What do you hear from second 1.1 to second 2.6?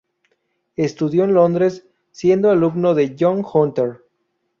en Londres, siendo